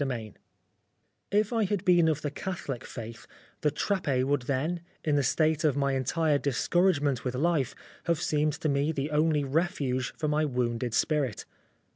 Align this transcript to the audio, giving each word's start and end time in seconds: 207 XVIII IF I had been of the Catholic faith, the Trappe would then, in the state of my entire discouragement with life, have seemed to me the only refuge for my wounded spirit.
207 0.01 0.33
XVIII 1.29 1.39
IF 1.41 1.53
I 1.53 1.63
had 1.65 1.85
been 1.85 2.07
of 2.07 2.23
the 2.23 2.31
Catholic 2.31 2.83
faith, 2.85 3.27
the 3.61 3.69
Trappe 3.69 4.23
would 4.23 4.41
then, 4.49 4.81
in 5.03 5.15
the 5.15 5.21
state 5.21 5.63
of 5.63 5.77
my 5.77 5.93
entire 5.93 6.39
discouragement 6.39 7.23
with 7.23 7.35
life, 7.35 7.75
have 8.05 8.19
seemed 8.19 8.53
to 8.61 8.67
me 8.67 8.91
the 8.91 9.11
only 9.11 9.43
refuge 9.43 10.11
for 10.17 10.27
my 10.27 10.43
wounded 10.43 10.95
spirit. 10.95 11.45